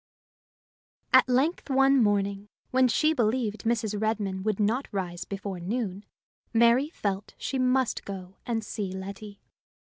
[1.13, 4.01] At length one morning, when she believed Mrs.
[4.01, 6.05] Redmain would not rise before noon,
[6.55, 9.43] Mary felt she must go and see Letty.